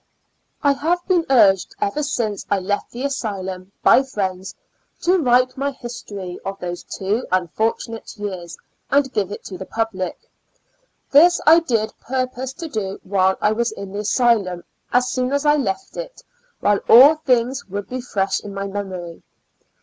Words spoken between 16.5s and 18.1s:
while all things would be